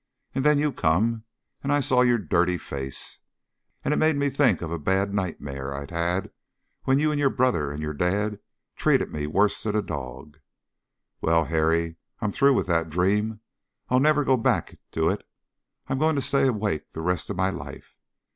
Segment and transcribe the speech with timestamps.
[0.33, 1.25] And then you come,
[1.61, 3.19] and I saw your dirty face,
[3.85, 6.31] and it made me think of a bad nightmare I'd had
[6.85, 8.39] when you and your brother and your dad
[8.75, 10.39] treated me worse'n a dog.
[11.21, 13.41] Well, Harry, I'm through with that dream.
[13.89, 15.23] I'll never go back to it.
[15.87, 17.95] I'm going to stay awake the rest of my life.